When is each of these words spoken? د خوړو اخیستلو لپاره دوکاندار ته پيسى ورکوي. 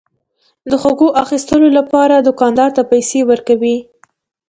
د 0.69 0.71
خوړو 0.81 1.07
اخیستلو 1.23 1.67
لپاره 1.77 2.15
دوکاندار 2.27 2.69
ته 2.77 2.81
پيسى 2.91 3.19
ورکوي. 3.31 3.77